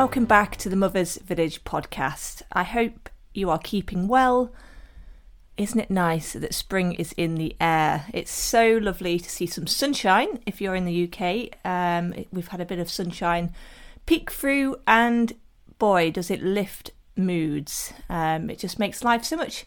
[0.00, 2.40] welcome back to the Mother's Village podcast.
[2.50, 4.50] I hope you are keeping well.
[5.58, 8.06] Isn't it nice that spring is in the air?
[8.14, 11.58] It's so lovely to see some sunshine if you're in the UK.
[11.66, 13.52] Um, we've had a bit of sunshine
[14.06, 15.34] peek through, and
[15.78, 17.92] boy, does it lift moods.
[18.08, 19.66] Um, it just makes life so much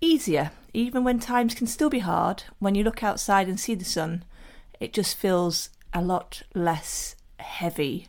[0.00, 2.44] easier, even when times can still be hard.
[2.60, 4.22] When you look outside and see the sun,
[4.78, 8.06] it just feels a lot less heavy.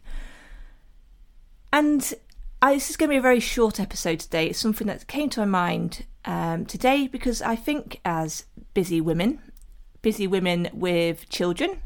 [1.71, 2.13] And
[2.61, 4.47] I, this is going to be a very short episode today.
[4.47, 9.41] It's something that came to my mind um, today because I think, as busy women,
[10.01, 11.81] busy women with children,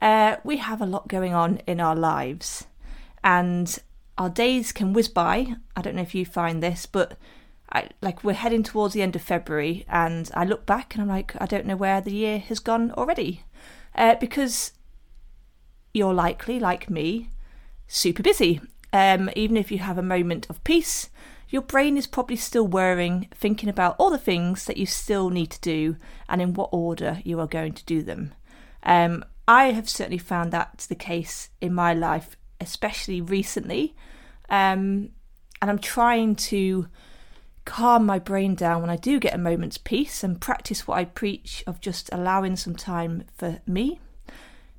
[0.00, 2.66] uh, we have a lot going on in our lives.
[3.22, 3.78] And
[4.16, 5.56] our days can whiz by.
[5.76, 7.18] I don't know if you find this, but
[7.72, 11.08] I, like we're heading towards the end of February, and I look back and I'm
[11.08, 13.42] like, I don't know where the year has gone already,
[13.96, 14.72] uh, because
[15.92, 17.30] you're likely, like me,
[17.88, 18.60] super busy.
[18.94, 21.10] Um, even if you have a moment of peace,
[21.48, 25.50] your brain is probably still whirring, thinking about all the things that you still need
[25.50, 25.96] to do
[26.28, 28.32] and in what order you are going to do them.
[28.84, 33.96] Um, I have certainly found that the case in my life, especially recently.
[34.48, 35.10] Um,
[35.60, 36.86] and I'm trying to
[37.64, 41.04] calm my brain down when I do get a moment's peace and practice what I
[41.04, 43.98] preach of just allowing some time for me.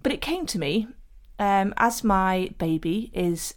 [0.02, 0.88] But it came to me
[1.38, 3.56] um, as my baby is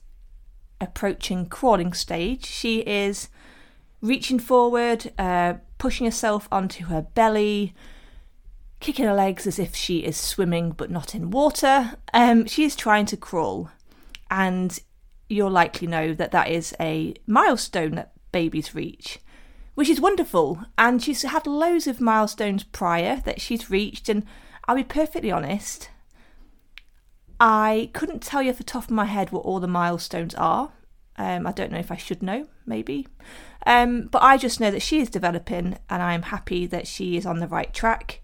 [0.81, 2.47] approaching crawling stage.
[2.47, 3.29] She is
[4.01, 7.75] reaching forward, uh, pushing herself onto her belly,
[8.81, 11.95] kicking her legs as if she is swimming but not in water.
[12.15, 13.71] Um, she is trying to crawl,
[14.31, 14.79] and
[15.29, 19.19] you'll likely know that that is a milestone that babies reach,
[19.75, 20.65] which is wonderful.
[20.77, 24.25] And she's had loads of milestones prior that she's reached, and
[24.67, 25.91] I'll be perfectly honest,
[27.41, 30.73] I couldn't tell you off the top of my head what all the milestones are.
[31.17, 33.09] Um, I don't know if I should know, maybe.
[33.67, 37.27] Um, but I just know that she is developing and I'm happy that she is
[37.27, 38.23] on the right track.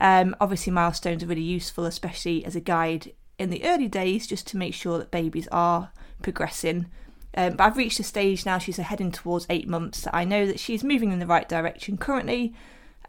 [0.00, 4.46] Um, obviously, milestones are really useful, especially as a guide in the early days, just
[4.48, 5.90] to make sure that babies are
[6.22, 6.86] progressing.
[7.34, 10.46] Um, but I've reached a stage now, she's heading towards eight months, that I know
[10.46, 12.54] that she's moving in the right direction currently,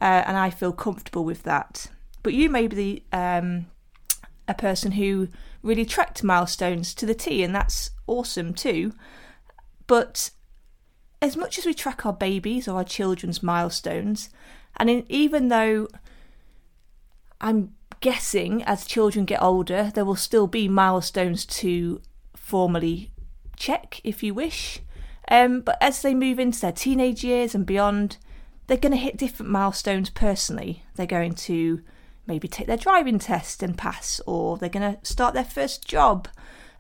[0.02, 1.88] uh, and I feel comfortable with that.
[2.24, 3.68] But you may be the, um,
[4.47, 5.28] a person who
[5.62, 8.94] really tracked milestones to the T, and that's awesome too.
[9.88, 10.31] But
[11.22, 14.30] as much as we track our babies or our children's milestones,
[14.78, 15.88] and in, even though
[17.41, 22.02] I'm guessing as children get older, there will still be milestones to
[22.36, 23.12] formally
[23.56, 24.80] check if you wish.
[25.30, 28.18] Um, but as they move into their teenage years and beyond,
[28.68, 30.84] they're going to hit different milestones personally.
[30.96, 31.81] They're going to
[32.27, 36.27] maybe take their driving test and pass, or they're going to start their first job,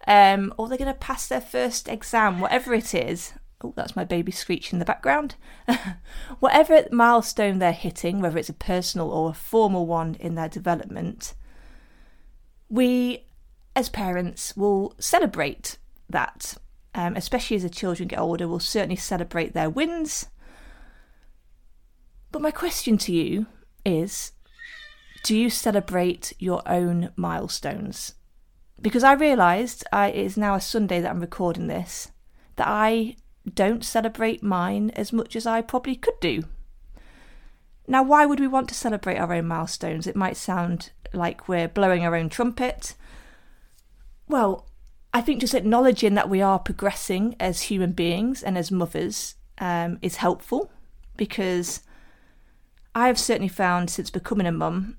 [0.07, 3.33] um, or they're going to pass their first exam, whatever it is.
[3.63, 5.35] Oh, that's my baby screeching in the background.
[6.39, 11.33] whatever milestone they're hitting, whether it's a personal or a formal one in their development,
[12.69, 13.23] we
[13.75, 15.77] as parents will celebrate
[16.09, 16.55] that.
[16.95, 20.27] Um, especially as the children get older, we'll certainly celebrate their wins.
[22.31, 23.45] But my question to you
[23.85, 24.31] is
[25.27, 28.13] do you celebrate your own milestones?
[28.81, 32.11] Because I realised it is now a Sunday that I'm recording this,
[32.55, 33.17] that I
[33.53, 36.43] don't celebrate mine as much as I probably could do.
[37.89, 40.07] Now, why would we want to celebrate our own milestones?
[40.07, 42.95] It might sound like we're blowing our own trumpet.
[44.29, 44.65] Well,
[45.13, 49.99] I think just acknowledging that we are progressing as human beings and as mothers um,
[50.01, 50.71] is helpful
[51.17, 51.81] because
[52.95, 54.95] I have certainly found since becoming a mum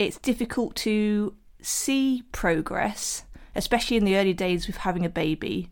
[0.00, 3.24] it's difficult to see progress,
[3.54, 5.68] especially in the early days with having a baby,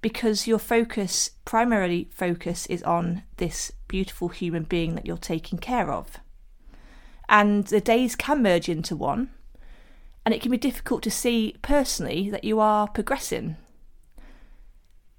[0.00, 5.92] because your focus, primarily focus, is on this beautiful human being that you're taking care
[5.92, 6.18] of.
[7.28, 9.30] And the days can merge into one,
[10.26, 13.56] and it can be difficult to see personally that you are progressing.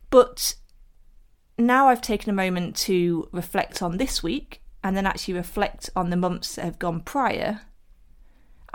[0.10, 0.56] But
[1.58, 6.10] now I've taken a moment to reflect on this week and then actually reflect on
[6.10, 7.62] the months that have gone prior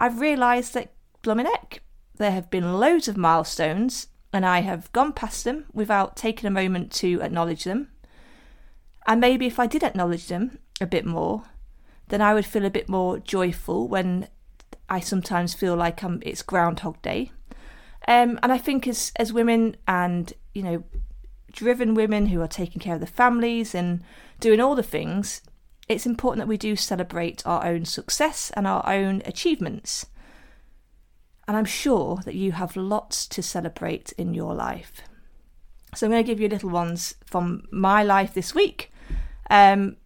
[0.01, 0.95] I've realised that
[1.27, 1.83] heck,
[2.17, 6.51] there have been loads of milestones, and I have gone past them without taking a
[6.51, 7.89] moment to acknowledge them.
[9.07, 11.45] And maybe if I did acknowledge them a bit more,
[12.09, 14.29] then I would feel a bit more joyful when
[14.89, 17.33] I sometimes feel like I'm, it's Groundhog Day.
[18.09, 20.85] Um, and I think as as women and you know
[21.53, 24.03] driven women who are taking care of the families and
[24.41, 25.43] doing all the things,
[25.91, 30.07] it's important that we do celebrate our own success and our own achievements.
[31.49, 35.03] And I'm sure that you have lots to celebrate in your life.
[35.97, 38.93] So I'm going to give you little ones from my life this week.
[39.51, 39.97] Um,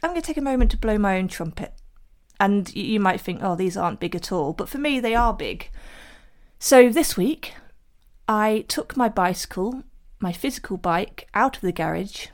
[0.00, 1.72] I'm going to take a moment to blow my own trumpet.
[2.38, 4.52] And you might think, oh, these aren't big at all.
[4.52, 5.70] But for me, they are big.
[6.60, 7.54] So this week,
[8.28, 9.82] I took my bicycle,
[10.20, 12.28] my physical bike, out of the garage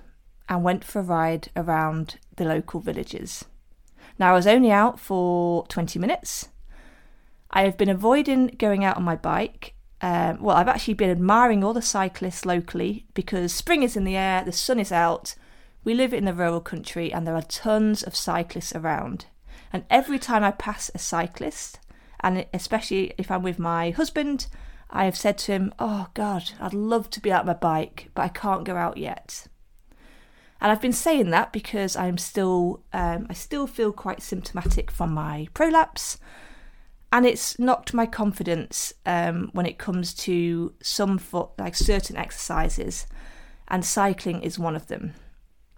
[0.48, 3.44] and went for a ride around the local villages.
[4.18, 6.48] Now, I was only out for 20 minutes.
[7.50, 9.74] I have been avoiding going out on my bike.
[10.00, 14.16] Um, well, I've actually been admiring all the cyclists locally because spring is in the
[14.16, 15.34] air, the sun is out.
[15.84, 19.26] We live in the rural country and there are tons of cyclists around.
[19.72, 21.78] And every time I pass a cyclist,
[22.20, 24.46] and especially if I'm with my husband,
[24.90, 28.10] I have said to him, Oh God, I'd love to be out on my bike,
[28.14, 29.46] but I can't go out yet.
[30.62, 35.12] And I've been saying that because I'm still, um, I still feel quite symptomatic from
[35.12, 36.18] my prolapse,
[37.12, 43.08] and it's knocked my confidence um, when it comes to some foot, like certain exercises,
[43.66, 45.14] and cycling is one of them.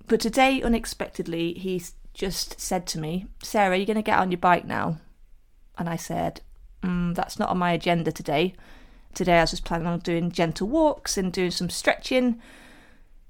[0.06, 1.82] But today, unexpectedly, he
[2.12, 4.98] just said to me, "Sarah, you're going to get on your bike now,"
[5.78, 6.42] and I said,
[6.82, 8.54] mm, "That's not on my agenda today.
[9.14, 12.38] Today, I was just planning on doing gentle walks and doing some stretching."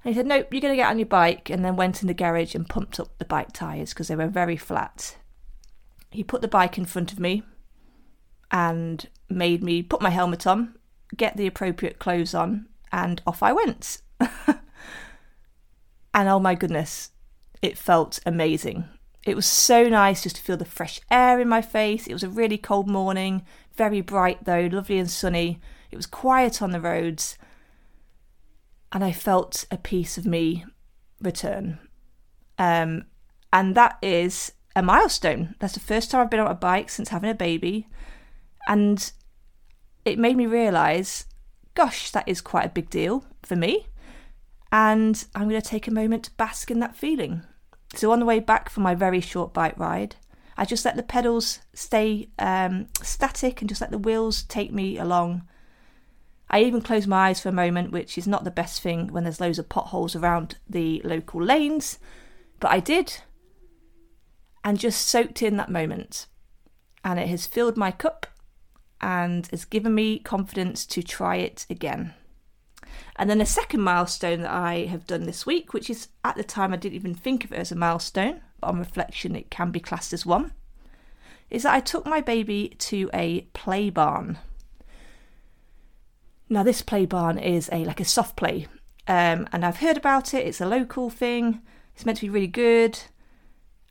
[0.05, 1.49] And he said, Nope, you're going to get on your bike.
[1.49, 4.27] And then went in the garage and pumped up the bike tyres because they were
[4.27, 5.17] very flat.
[6.11, 7.41] He put the bike in front of me
[8.51, 10.75] and made me put my helmet on,
[11.17, 13.97] get the appropriate clothes on, and off I went.
[14.19, 14.59] and
[16.29, 17.09] oh my goodness,
[17.63, 18.85] it felt amazing.
[19.23, 22.05] It was so nice just to feel the fresh air in my face.
[22.05, 23.43] It was a really cold morning,
[23.75, 25.59] very bright though, lovely and sunny.
[25.89, 27.39] It was quiet on the roads
[28.95, 30.63] and I felt a piece of me
[31.21, 31.79] return.
[32.57, 33.03] Um,
[33.51, 35.53] and that is a milestone.
[35.59, 37.89] That's the first time I've been on a bike since having a baby.
[38.69, 39.11] And
[40.05, 41.25] it made me realise,
[41.73, 43.87] gosh, that is quite a big deal for me.
[44.71, 47.43] And I'm going to take a moment to bask in that feeling.
[47.95, 50.15] So, on the way back from my very short bike ride,
[50.57, 54.97] I just let the pedals stay um, static and just let the wheels take me
[54.97, 55.43] along
[56.49, 59.23] I even closed my eyes for a moment, which is not the best thing when
[59.23, 61.99] there's loads of potholes around the local lanes,
[62.59, 63.17] but I did
[64.63, 66.27] and just soaked in that moment.
[67.03, 68.25] And it has filled my cup
[68.99, 72.15] and has given me confidence to try it again.
[73.15, 76.43] And then the second milestone that I have done this week, which is at the
[76.43, 79.71] time I didn't even think of it as a milestone, but on reflection it can
[79.71, 80.51] be classed as one,
[81.49, 84.39] is that I took my baby to a play barn.
[86.47, 88.67] Now, this play barn is a like a soft play,
[89.07, 90.45] um, and I've heard about it.
[90.45, 91.61] It's a local thing.
[91.95, 92.99] It's meant to be really good,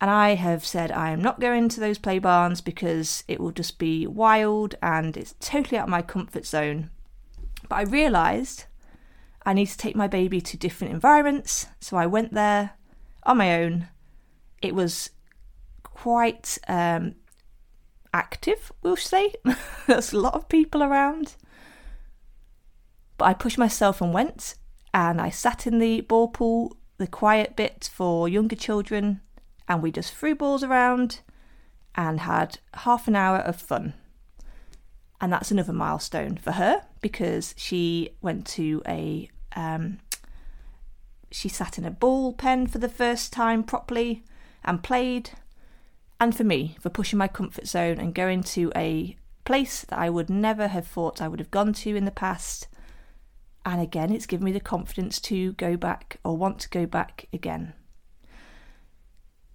[0.01, 3.51] and I have said I am not going to those play barns because it will
[3.51, 6.91] just be wild and it's totally out of my comfort zone.
[7.69, 8.65] But I realised
[9.47, 12.73] I need to take my baby to different environments, so I went there
[13.25, 13.89] on my own.
[14.63, 15.11] It was
[15.83, 17.15] quite um,
[18.13, 19.35] active, we'll say.
[19.87, 21.35] There's a lot of people around.
[23.25, 24.55] But I pushed myself and went,
[24.93, 29.23] and I sat in the ball pool, the quiet bit for younger children,
[29.67, 31.21] and we just threw balls around
[31.95, 33.95] and had half an hour of fun.
[35.23, 40.01] And that's another milestone for her because she went to a um,
[41.31, 44.23] she sat in a ball pen for the first time properly
[44.67, 45.31] and played.
[46.21, 49.17] And for me, for pushing my comfort zone and going to a
[49.47, 52.69] place that I would never have thought I would have gone to in the past
[53.65, 57.27] and again, it's given me the confidence to go back or want to go back
[57.33, 57.73] again.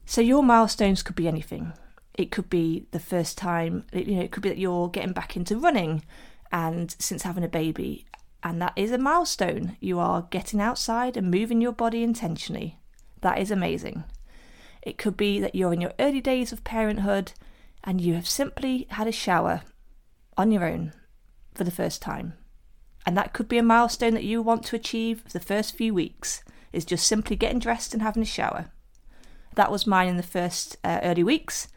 [0.06, 1.74] So your milestones could be anything.
[2.16, 5.38] It could be the first time, you know, it could be that you're getting back
[5.38, 6.04] into running
[6.52, 8.06] and since having a baby,
[8.42, 9.78] and that is a milestone.
[9.80, 12.80] You are getting outside and moving your body intentionally.
[13.22, 14.06] That is amazing.
[14.82, 17.34] It could be that you're in your early days of parenthood
[17.84, 19.62] and you have simply had a shower
[20.38, 20.94] on your own
[21.54, 22.34] for the first time.
[23.06, 25.94] And that could be a milestone that you want to achieve for the first few
[25.94, 28.72] weeks, is just simply getting dressed and having a shower.
[29.56, 31.68] That was mine in the first uh, early weeks,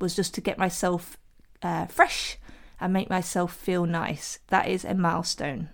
[0.00, 1.18] was just to get myself
[1.62, 2.38] uh, fresh
[2.80, 4.38] and make myself feel nice.
[4.48, 5.68] That is a milestone.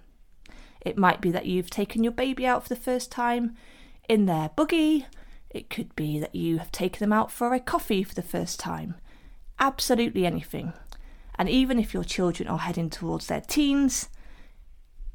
[0.81, 3.57] It might be that you've taken your baby out for the first time
[4.09, 5.07] in their buggy.
[5.51, 8.59] It could be that you have taken them out for a coffee for the first
[8.59, 8.97] time.
[9.59, 10.73] Absolutely anything.
[11.37, 14.09] And even if your children are heading towards their teens,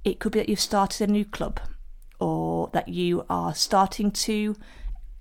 [0.10, 1.60] it could be that you've started a new club
[2.20, 4.56] or that you are starting to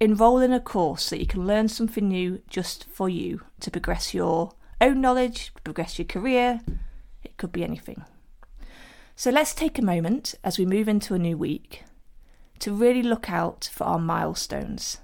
[0.01, 4.15] enroll in a course that you can learn something new just for you to progress
[4.15, 6.61] your own knowledge, progress your career.
[7.23, 8.05] It could be anything.
[9.17, 11.85] So let's take a moment as we move into a new week
[12.61, 14.99] to really look out for our milestones.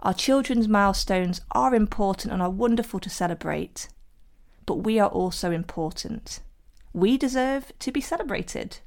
[0.00, 3.88] Our children's milestones are important and are wonderful to celebrate,
[4.66, 6.40] but we are also important.
[6.92, 8.80] We deserve to be celebrated.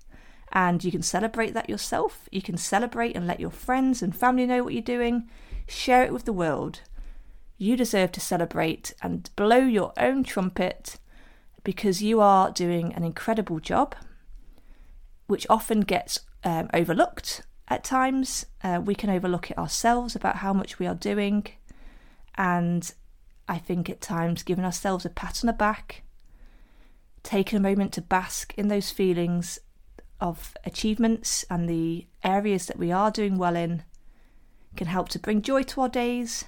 [0.55, 2.29] And you can celebrate that yourself.
[2.31, 5.29] You can celebrate and let your friends and family know what you're doing.
[5.67, 6.79] Share it with the world.
[7.57, 10.97] You deserve to celebrate and blow your own trumpet
[11.65, 13.95] because you are doing an incredible job,
[15.27, 18.45] which often gets um, overlooked at times.
[18.63, 21.47] Uh, we can overlook it ourselves about how much we are doing.
[22.35, 22.89] And
[23.49, 26.03] I think at times giving ourselves a pat on the back,
[27.23, 29.59] taking a moment to bask in those feelings
[30.25, 33.83] of achievements and the areas that we are doing well in
[34.75, 36.45] can help to bring joy to our days,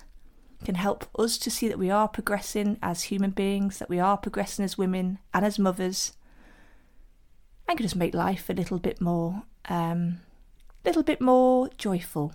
[0.65, 4.17] can help us to see that we are progressing as human beings, that we are
[4.17, 6.13] progressing as women and as mothers,
[7.67, 10.19] and can just make life a little bit more, um,
[10.83, 12.33] little bit more joyful.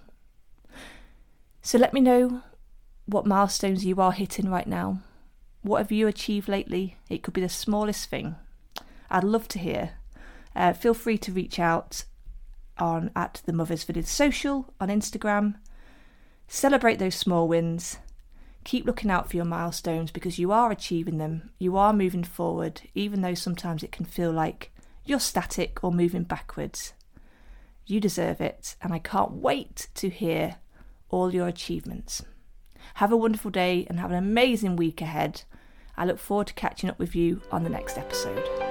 [1.61, 2.42] So let me know
[3.06, 5.00] what milestones you are hitting right now.
[5.62, 6.96] What have you achieved lately?
[7.08, 8.37] It could be the smallest thing.
[9.11, 9.92] I'd love to hear.
[10.54, 12.04] Uh, feel free to reach out
[12.78, 15.56] on at the Mothers Village Social on Instagram.
[16.49, 17.99] Celebrate those small wins.
[18.64, 21.50] Keep looking out for your milestones because you are achieving them.
[21.59, 24.73] You are moving forward, even though sometimes it can feel like
[25.04, 26.92] you're static or moving backwards.
[27.87, 30.56] You deserve it, and I can't wait to hear
[31.09, 32.23] all your achievements.
[32.94, 35.42] Have a wonderful day and have an amazing week ahead.
[35.97, 38.62] I look forward to catching up with you on the next episode.